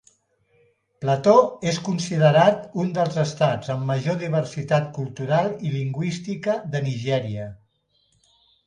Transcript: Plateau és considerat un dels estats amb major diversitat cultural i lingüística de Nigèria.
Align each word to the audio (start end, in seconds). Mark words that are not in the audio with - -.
Plateau 1.03 1.41
és 1.71 1.77
considerat 1.89 2.65
un 2.85 2.89
dels 2.97 3.19
estats 3.25 3.69
amb 3.77 3.87
major 3.93 4.19
diversitat 4.25 4.91
cultural 4.99 5.55
i 5.71 5.77
lingüística 5.79 6.59
de 6.75 6.87
Nigèria. 6.91 7.51